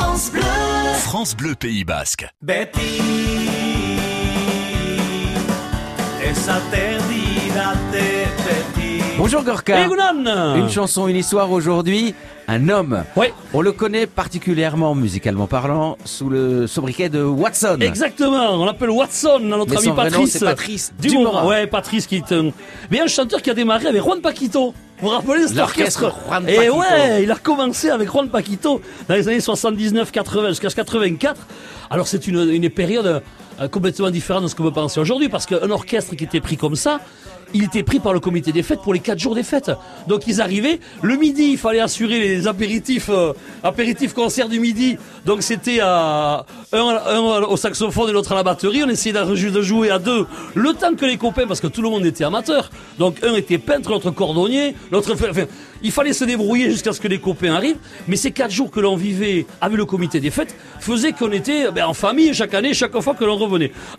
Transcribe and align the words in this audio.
France 0.00 0.30
Bleu. 0.30 0.42
France 1.00 1.36
Bleu 1.36 1.54
Pays 1.56 1.82
Basque. 1.82 2.28
Beti 2.40 3.00
Bonjour 9.18 9.42
Gorka. 9.42 9.84
Egunon 9.84 10.54
Une 10.54 10.70
chanson, 10.70 11.08
une 11.08 11.16
histoire 11.16 11.50
aujourd'hui. 11.50 12.14
Un 12.46 12.68
homme. 12.68 13.02
Ouais. 13.16 13.34
On 13.52 13.60
le 13.60 13.72
connaît 13.72 14.06
particulièrement, 14.06 14.94
musicalement 14.94 15.48
parlant, 15.48 15.98
sous 16.04 16.30
le 16.30 16.68
sobriquet 16.68 17.08
de 17.08 17.24
Watson. 17.24 17.78
Exactement, 17.80 18.52
on 18.52 18.66
l'appelle 18.66 18.90
Watson, 18.90 19.40
notre 19.40 19.72
Mais 19.72 19.76
ami 19.78 19.86
son 19.86 19.94
vrai 19.94 20.10
nom, 20.10 20.18
Patrice. 20.18 20.38
Patrice. 20.38 20.92
Dumont. 21.00 21.48
Ouais, 21.48 21.66
Patrice 21.66 22.06
qui 22.06 22.16
est 22.18 22.32
un... 22.32 22.52
Mais 22.92 23.00
un 23.00 23.08
chanteur 23.08 23.42
qui 23.42 23.50
a 23.50 23.54
démarré 23.54 23.88
avec 23.88 24.00
Juan 24.00 24.20
Paquito. 24.20 24.72
Vous 25.00 25.08
vous 25.08 25.14
rappelez 25.14 25.42
de 25.42 25.46
cet 25.48 25.58
orchestre 25.58 26.12
Juan 26.26 26.48
Et 26.48 26.56
Paquito. 26.56 26.78
ouais, 26.80 27.22
il 27.22 27.30
a 27.30 27.36
commencé 27.36 27.88
avec 27.90 28.08
Juan 28.10 28.28
Paquito 28.28 28.80
dans 29.08 29.14
les 29.14 29.28
années 29.28 29.38
79-80 29.38 30.48
jusqu'à 30.48 30.70
84. 30.70 31.40
Alors 31.90 32.08
c'est 32.08 32.26
une, 32.26 32.50
une 32.50 32.68
période 32.68 33.22
complètement 33.70 34.10
différente 34.10 34.44
de 34.44 34.48
ce 34.48 34.54
qu'on 34.54 34.62
peut 34.62 34.72
penser 34.72 35.00
aujourd'hui 35.00 35.28
parce 35.28 35.46
qu'un 35.46 35.70
orchestre 35.70 36.14
qui 36.14 36.24
était 36.24 36.40
pris 36.40 36.56
comme 36.56 36.76
ça, 36.76 37.00
il 37.54 37.64
était 37.64 37.82
pris 37.82 37.98
par 37.98 38.12
le 38.12 38.20
comité 38.20 38.52
des 38.52 38.62
fêtes 38.62 38.80
pour 38.82 38.92
les 38.92 39.00
quatre 39.00 39.18
jours 39.18 39.34
des 39.34 39.42
fêtes. 39.42 39.70
Donc 40.06 40.26
ils 40.26 40.40
arrivaient, 40.40 40.80
le 41.02 41.16
midi, 41.16 41.50
il 41.52 41.58
fallait 41.58 41.80
assurer 41.80 42.18
les 42.18 42.46
apéritifs, 42.46 43.08
euh, 43.08 43.32
apéritifs 43.62 44.12
concerts 44.12 44.48
du 44.48 44.60
midi. 44.60 44.96
Donc 45.24 45.42
c'était 45.42 45.80
un, 45.80 46.44
au 46.72 47.56
saxophone 47.56 48.10
et 48.10 48.12
l'autre 48.12 48.32
à 48.32 48.34
la 48.34 48.42
batterie. 48.42 48.82
On 48.84 48.88
essayait 48.88 49.12
de 49.12 49.48
de 49.48 49.62
jouer 49.62 49.90
à 49.90 49.98
deux 49.98 50.26
le 50.54 50.72
temps 50.74 50.94
que 50.94 51.06
les 51.06 51.16
copains, 51.16 51.46
parce 51.46 51.60
que 51.60 51.66
tout 51.66 51.82
le 51.82 51.88
monde 51.88 52.04
était 52.04 52.24
amateur. 52.24 52.70
Donc 52.98 53.22
un 53.22 53.34
était 53.34 53.58
peintre, 53.58 53.90
l'autre 53.90 54.10
cordonnier, 54.10 54.74
l'autre. 54.90 55.12
Enfin, 55.12 55.44
il 55.82 55.92
fallait 55.92 56.12
se 56.12 56.24
débrouiller 56.24 56.70
jusqu'à 56.70 56.92
ce 56.92 57.00
que 57.00 57.08
les 57.08 57.18
copains 57.18 57.54
arrivent. 57.54 57.78
Mais 58.08 58.16
ces 58.16 58.30
quatre 58.30 58.50
jours 58.50 58.70
que 58.70 58.80
l'on 58.80 58.96
vivait 58.96 59.46
avec 59.60 59.76
le 59.76 59.84
comité 59.84 60.20
des 60.20 60.30
fêtes 60.30 60.54
faisaient 60.80 61.12
qu'on 61.12 61.32
était 61.32 61.70
ben, 61.70 61.86
en 61.86 61.94
famille 61.94 62.34
chaque 62.34 62.54
année, 62.54 62.74
chaque 62.74 62.98
fois 63.00 63.14
que 63.14 63.24
l'on 63.24 63.38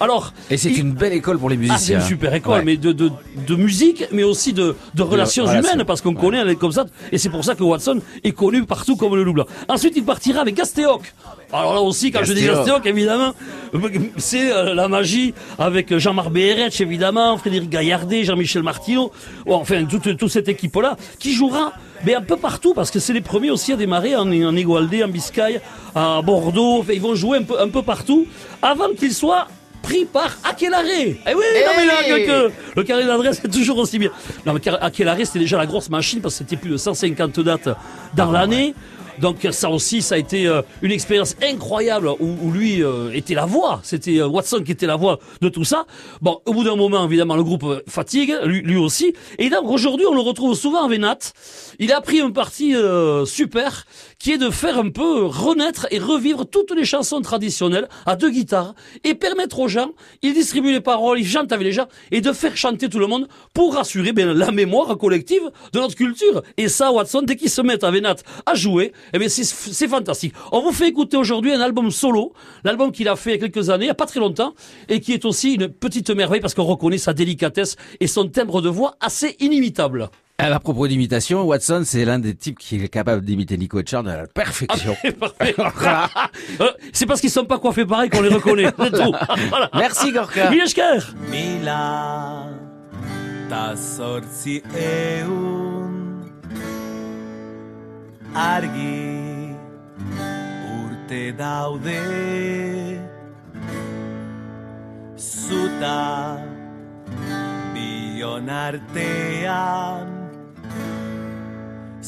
Alors. 0.00 0.32
Et 0.50 0.56
c'est 0.56 0.70
il- 0.70 0.80
une 0.80 0.92
belle 0.92 1.12
école 1.12 1.38
pour 1.38 1.50
les 1.50 1.56
ah, 1.56 1.60
c'est 1.60 1.72
musiciens. 1.72 2.00
une 2.00 2.04
super 2.06 2.34
école, 2.34 2.58
Ouais. 2.58 2.64
mais 2.64 2.76
de, 2.76 2.92
de, 2.92 3.10
de 3.46 3.54
musique, 3.56 4.04
mais 4.12 4.22
aussi 4.22 4.52
de, 4.52 4.76
de 4.94 5.02
relations 5.02 5.46
humaines, 5.46 5.84
parce 5.86 6.00
qu'on 6.00 6.14
connaît 6.14 6.38
elle 6.38 6.50
est 6.50 6.56
comme 6.56 6.72
ça, 6.72 6.86
et 7.12 7.18
c'est 7.18 7.28
pour 7.30 7.44
ça 7.44 7.54
que 7.54 7.62
Watson 7.62 8.00
est 8.24 8.32
connu 8.32 8.64
partout 8.64 8.96
comme 8.96 9.14
le 9.16 9.22
loup 9.24 9.32
blanc. 9.32 9.46
Ensuite, 9.68 9.94
il 9.96 10.04
partira 10.04 10.40
avec 10.40 10.54
Gastéoc. 10.56 11.12
Alors 11.52 11.74
là 11.74 11.80
aussi, 11.80 12.10
quand 12.10 12.24
je 12.24 12.32
dis 12.32 12.44
Gastéoc. 12.44 12.84
Évidemment, 12.86 13.32
c'est 14.18 14.52
euh, 14.52 14.74
la 14.74 14.88
magie 14.88 15.32
avec 15.58 15.96
Jean-Marc 15.96 16.30
Béretch, 16.30 16.80
évidemment, 16.80 17.36
Frédéric 17.38 17.70
Gaillardet, 17.70 18.24
Jean-Michel 18.24 18.62
Martineau, 18.62 19.10
enfin, 19.46 19.84
toute, 19.84 20.16
toute 20.16 20.30
cette 20.30 20.48
équipe-là, 20.48 20.96
qui 21.18 21.32
jouera 21.32 21.72
mais 22.04 22.14
un 22.14 22.22
peu 22.22 22.36
partout, 22.36 22.74
parce 22.74 22.90
que 22.90 23.00
c'est 23.00 23.12
les 23.12 23.20
premiers 23.20 23.50
aussi 23.50 23.72
à 23.72 23.76
démarrer 23.76 24.14
en, 24.14 24.28
en 24.30 24.56
Igualdé, 24.56 25.02
en 25.02 25.08
Biscaye, 25.08 25.60
à 25.94 26.20
Bordeaux, 26.22 26.84
ils 26.92 27.00
vont 27.00 27.14
jouer 27.14 27.38
un 27.38 27.42
peu, 27.42 27.60
un 27.60 27.68
peu 27.68 27.82
partout, 27.82 28.26
avant 28.62 28.90
qu'ils 28.96 29.14
soient 29.14 29.48
pris 29.82 30.04
par 30.04 30.36
Aquelarre. 30.44 30.84
Eh 30.86 31.16
oui, 31.26 31.34
non 31.34 31.72
mais 31.76 31.86
là, 31.86 32.26
que 32.26 32.52
le 32.76 32.82
carré 32.84 33.04
d'adresse 33.04 33.40
est 33.42 33.48
toujours 33.48 33.78
aussi 33.78 33.98
bien. 33.98 34.10
Non 34.44 34.52
mais 34.52 34.60
Aquelarre, 34.80 35.16
c'était 35.24 35.38
déjà 35.40 35.56
la 35.56 35.66
grosse 35.66 35.88
machine 35.88 36.20
parce 36.20 36.34
que 36.34 36.38
c'était 36.38 36.56
plus 36.56 36.70
de 36.70 36.76
150 36.76 37.40
dates 37.40 37.70
dans 38.14 38.30
l'année. 38.30 38.74
Donc 39.20 39.46
ça 39.50 39.70
aussi, 39.70 40.02
ça 40.02 40.14
a 40.14 40.18
été 40.18 40.46
euh, 40.46 40.62
une 40.82 40.92
expérience 40.92 41.34
incroyable 41.42 42.08
où, 42.08 42.36
où 42.42 42.52
lui 42.52 42.82
euh, 42.82 43.10
était 43.12 43.34
la 43.34 43.46
voix. 43.46 43.80
C'était 43.82 44.18
euh, 44.18 44.28
Watson 44.28 44.62
qui 44.64 44.72
était 44.72 44.86
la 44.86 44.96
voix 44.96 45.18
de 45.40 45.48
tout 45.48 45.64
ça. 45.64 45.86
Bon, 46.20 46.40
au 46.46 46.52
bout 46.52 46.64
d'un 46.64 46.76
moment, 46.76 47.04
évidemment, 47.04 47.36
le 47.36 47.44
groupe 47.44 47.82
fatigue, 47.88 48.34
lui, 48.44 48.62
lui 48.62 48.76
aussi. 48.76 49.14
Et 49.38 49.50
donc 49.50 49.68
aujourd'hui, 49.68 50.06
on 50.06 50.14
le 50.14 50.20
retrouve 50.20 50.54
souvent 50.54 50.82
en 50.84 50.88
Vénat. 50.88 51.18
Il 51.78 51.92
a 51.92 52.00
pris 52.00 52.20
un 52.20 52.30
parti 52.30 52.74
euh, 52.74 53.24
super 53.24 53.86
qui 54.18 54.32
est 54.32 54.38
de 54.38 54.50
faire 54.50 54.78
un 54.78 54.90
peu 54.90 55.24
renaître 55.24 55.86
et 55.90 55.98
revivre 55.98 56.44
toutes 56.44 56.72
les 56.72 56.84
chansons 56.84 57.20
traditionnelles 57.20 57.88
à 58.04 58.16
deux 58.16 58.30
guitares 58.30 58.74
et 59.04 59.14
permettre 59.14 59.60
aux 59.60 59.68
gens, 59.68 59.90
il 60.22 60.34
distribue 60.34 60.72
les 60.72 60.80
paroles, 60.80 61.20
il 61.20 61.26
chante 61.26 61.52
avec 61.52 61.64
les 61.64 61.72
gens 61.72 61.86
et 62.10 62.20
de 62.20 62.32
faire 62.32 62.56
chanter 62.56 62.88
tout 62.88 62.98
le 62.98 63.06
monde 63.06 63.28
pour 63.54 63.74
rassurer 63.74 64.12
bien, 64.12 64.34
la 64.34 64.50
mémoire 64.50 64.98
collective 64.98 65.42
de 65.72 65.78
notre 65.78 65.94
culture. 65.94 66.42
Et 66.56 66.68
ça, 66.68 66.90
Watson, 66.90 67.22
dès 67.22 67.36
qu'ils 67.36 67.50
se 67.50 67.62
mettent 67.62 67.84
à 67.84 67.90
Vénat 67.90 68.16
à 68.44 68.54
jouer, 68.54 68.92
eh 69.12 69.18
bien 69.18 69.28
c'est 69.28 69.44
c'est 69.44 69.88
fantastique. 69.88 70.34
On 70.52 70.60
vous 70.62 70.72
fait 70.72 70.88
écouter 70.88 71.16
aujourd'hui 71.16 71.52
un 71.52 71.60
album 71.60 71.90
solo, 71.90 72.32
l'album 72.64 72.92
qu'il 72.92 73.08
a 73.08 73.16
fait 73.16 73.30
il 73.30 73.40
y 73.40 73.44
a 73.44 73.48
quelques 73.48 73.70
années, 73.70 73.86
il 73.86 73.88
y 73.88 73.90
a 73.90 73.94
pas 73.94 74.06
très 74.06 74.20
longtemps, 74.20 74.54
et 74.88 75.00
qui 75.00 75.12
est 75.12 75.24
aussi 75.24 75.54
une 75.54 75.68
petite 75.68 76.10
merveille 76.10 76.40
parce 76.40 76.54
qu'on 76.54 76.64
reconnaît 76.64 76.98
sa 76.98 77.12
délicatesse 77.12 77.76
et 78.00 78.06
son 78.06 78.28
timbre 78.28 78.60
de 78.62 78.68
voix 78.68 78.96
assez 79.00 79.36
inimitable. 79.40 80.10
À 80.40 80.60
propos 80.60 80.86
d'imitation, 80.86 81.42
Watson, 81.42 81.82
c'est 81.84 82.04
l'un 82.04 82.20
des 82.20 82.32
types 82.36 82.60
qui 82.60 82.76
est 82.76 82.88
capable 82.88 83.24
d'imiter 83.24 83.58
Nico 83.58 83.80
Etchard 83.80 84.06
à 84.06 84.16
la 84.18 84.26
perfection. 84.28 84.96
Parfait. 85.18 85.54
Euh, 86.60 86.70
C'est 86.92 87.06
parce 87.06 87.20
qu'ils 87.20 87.30
sont 87.30 87.44
pas 87.44 87.58
coiffés 87.58 87.84
pareil 87.84 88.08
qu'on 88.10 88.20
les 88.22 88.28
reconnaît. 88.28 88.70
C'est 88.78 88.90
tout. 88.90 89.12
Voilà. 89.48 89.68
Merci 89.74 90.12
Gorka. 90.12 90.50
Milesker. 90.50 90.98
Mila 91.30 92.46
ta 93.48 93.74
argi 98.38 99.56
urte 100.78 101.22
daude. 101.38 102.02
Zuta 105.16 106.38
bion 107.74 108.48
artean 108.48 110.08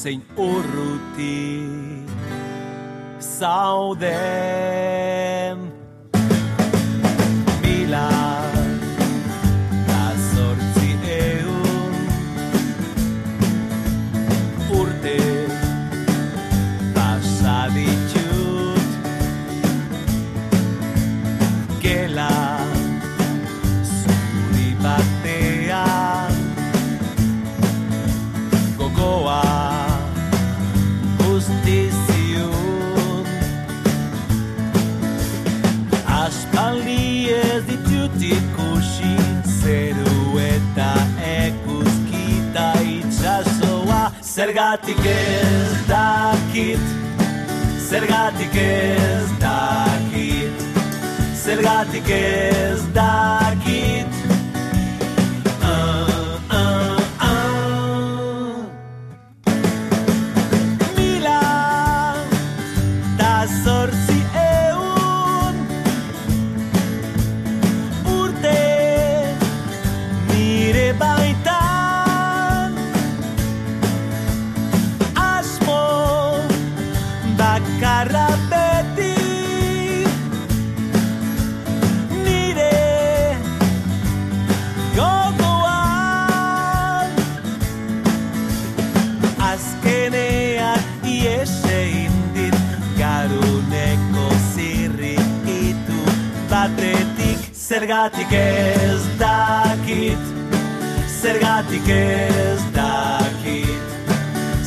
zein 0.00 0.20
urruti 0.36 1.38
zauden 3.38 5.17
ikusi 38.28 39.14
Zeru 39.58 40.38
eta 40.38 40.92
eguzkita 41.32 42.68
itxasoa 42.94 44.02
Zergatik 44.22 45.04
ez 45.12 45.74
dakit 45.88 46.84
Zergatik 47.88 48.54
ez 48.54 49.28
dakit 49.40 50.66
Zergatik 51.44 52.10
ez 52.10 52.80
dakit 52.92 53.47
zergatik 97.78 98.32
ez 98.32 99.02
dakit 99.18 100.18
zergatik 101.20 101.88
ez 101.88 102.60
dakit 102.74 103.82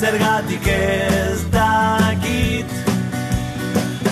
zergatik 0.00 0.66
ez 0.66 1.40
dakit 1.50 2.70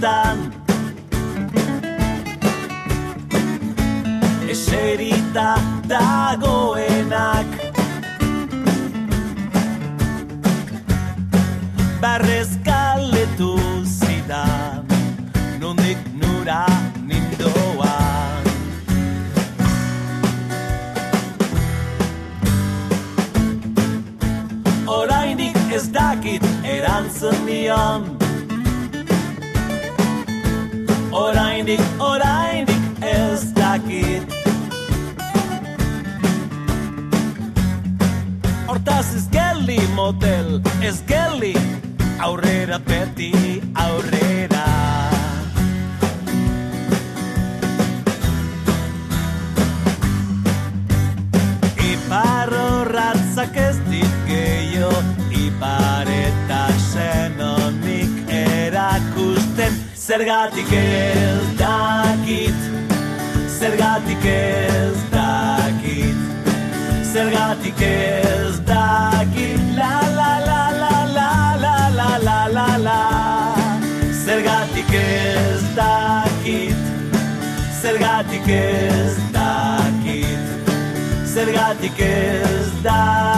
entzun 27.04 27.46
nion 27.46 28.02
Oraindik, 31.14 31.80
oraindik 31.98 32.82
ez 33.00 33.52
dakit. 33.54 34.22
Hortaz 38.66 39.14
ez 39.14 39.28
geldi 39.30 39.78
motel, 39.94 40.60
ez 40.82 40.98
geldi 41.06 41.13
Zergatik 60.14 60.72
ez 60.72 61.56
dakit 61.58 62.60
Zergatik 63.58 64.24
ez 64.24 64.98
dakit 65.10 66.16
Zergatik 67.12 67.80
ez 67.80 68.60
dakit. 68.64 69.58
La 69.76 69.96
la 70.18 70.32
la 70.46 70.62
la 70.82 70.94
la 71.16 71.56
la 71.64 71.76
la 71.98 72.18
la 72.26 72.46
la 72.56 72.76
la. 72.86 73.00
Zergatik 74.24 74.94
ez 74.94 75.62
dakit 75.74 76.76
Zergatik 77.82 78.48
ez 78.48 79.16
dakit 79.32 80.46
Zergatik 81.34 81.98
ez 81.98 82.82
dakit 82.82 83.33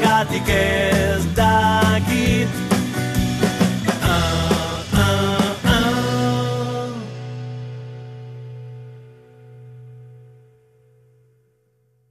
zergatik 0.00 0.48
ez 0.48 1.34
dakit. 1.34 2.69